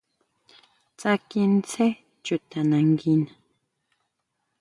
[0.97, 1.93] Tsákie tsjen
[2.25, 3.31] chuta nanguina.